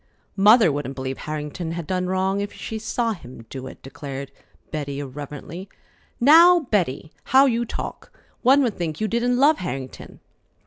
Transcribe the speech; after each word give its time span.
"Mother 0.35 0.71
wouldn't 0.71 0.95
believe 0.95 1.19
Harrington 1.19 1.73
had 1.73 1.85
done 1.85 2.07
wrong 2.07 2.41
if 2.41 2.51
she 2.51 2.79
saw 2.79 3.13
him 3.13 3.45
do 3.51 3.67
it," 3.67 3.83
declared 3.83 4.31
Betty 4.71 4.99
irreverently. 4.99 5.69
"Now, 6.19 6.61
Betty! 6.61 7.11
How 7.25 7.45
you 7.45 7.65
talk! 7.65 8.11
One 8.41 8.63
would 8.63 8.73
think 8.73 8.99
you 8.99 9.07
didn't 9.07 9.37
love 9.37 9.59
Harrington." 9.59 10.19